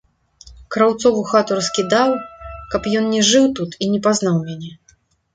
[0.75, 2.13] Краўцову хату раскідаў,
[2.71, 4.71] каб ён не жыў тут і не пазнаў мяне.